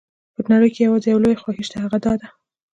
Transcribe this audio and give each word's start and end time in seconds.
په 0.33 0.41
نړۍ 0.51 0.69
کې 0.73 0.81
یوازې 0.87 1.07
یوه 1.11 1.21
لویه 1.23 1.41
خوښي 1.41 1.63
شته 1.67 1.75
او 1.77 1.83
هغه 1.85 1.97
دا 2.05 2.13
ده. 2.21 2.27